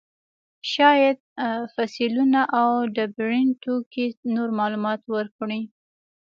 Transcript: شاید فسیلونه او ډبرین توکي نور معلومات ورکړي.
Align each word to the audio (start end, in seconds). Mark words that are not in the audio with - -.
شاید 0.73 1.17
فسیلونه 1.75 2.41
او 2.59 2.69
ډبرین 2.95 3.47
توکي 3.63 4.07
نور 4.35 4.49
معلومات 4.59 5.01
ورکړي. 5.15 5.61